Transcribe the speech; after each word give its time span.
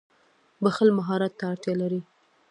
•بښل 0.63 0.89
مهارت 0.97 1.33
ته 1.39 1.43
اړتیا 1.51 1.73
لري. 1.81 2.01